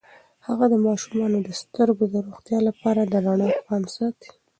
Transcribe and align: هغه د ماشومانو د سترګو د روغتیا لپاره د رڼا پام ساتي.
هغه 0.47 0.65
د 0.69 0.75
ماشومانو 0.87 1.37
د 1.47 1.49
سترګو 1.61 2.03
د 2.13 2.15
روغتیا 2.25 2.59
لپاره 2.67 3.01
د 3.05 3.13
رڼا 3.25 3.49
پام 3.65 3.83
ساتي. 3.95 4.29